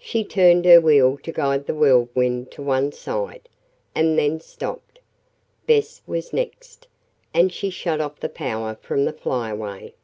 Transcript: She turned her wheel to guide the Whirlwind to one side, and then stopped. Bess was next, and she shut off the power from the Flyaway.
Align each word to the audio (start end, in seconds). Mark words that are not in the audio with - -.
She 0.00 0.24
turned 0.24 0.64
her 0.64 0.80
wheel 0.80 1.16
to 1.18 1.30
guide 1.30 1.68
the 1.68 1.76
Whirlwind 1.76 2.50
to 2.50 2.60
one 2.60 2.90
side, 2.90 3.48
and 3.94 4.18
then 4.18 4.40
stopped. 4.40 4.98
Bess 5.64 6.02
was 6.08 6.32
next, 6.32 6.88
and 7.32 7.52
she 7.52 7.70
shut 7.70 8.00
off 8.00 8.18
the 8.18 8.28
power 8.28 8.74
from 8.74 9.04
the 9.04 9.12
Flyaway. 9.12 9.94